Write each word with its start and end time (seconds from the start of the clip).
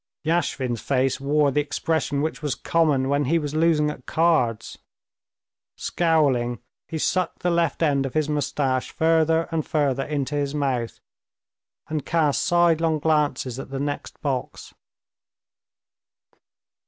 Yashvin's 0.25 0.81
face 0.81 1.19
wore 1.19 1.51
the 1.51 1.61
expression 1.61 2.23
which 2.23 2.41
was 2.41 2.55
common 2.55 3.07
when 3.07 3.25
he 3.25 3.37
was 3.37 3.53
losing 3.53 3.91
at 3.91 4.07
cards. 4.07 4.79
Scowling, 5.75 6.57
he 6.87 6.97
sucked 6.97 7.43
the 7.43 7.51
left 7.51 7.83
end 7.83 8.07
of 8.07 8.15
his 8.15 8.27
mustache 8.27 8.89
further 8.91 9.47
and 9.51 9.63
further 9.63 10.01
into 10.03 10.33
his 10.33 10.55
mouth, 10.55 10.99
and 11.87 12.03
cast 12.03 12.43
sidelong 12.43 12.97
glances 12.97 13.59
at 13.59 13.69
the 13.69 13.79
next 13.79 14.19
box. 14.21 14.73